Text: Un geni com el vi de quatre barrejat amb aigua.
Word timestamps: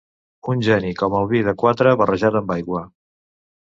Un 0.53 0.63
geni 0.67 0.95
com 1.03 1.19
el 1.21 1.29
vi 1.35 1.43
de 1.51 1.55
quatre 1.67 1.95
barrejat 2.03 2.43
amb 2.43 2.59
aigua. 2.61 2.87